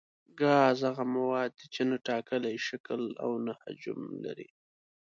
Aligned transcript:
ګاز 0.39 0.77
هغه 0.89 1.03
مواد 1.15 1.49
دي 1.59 1.65
چې 1.73 1.81
نه 1.89 1.97
ټاکلی 2.07 2.55
شکل 2.67 3.01
او 3.23 3.31
نه 3.45 3.53
حجم 3.61 3.99
لري. 4.25 4.49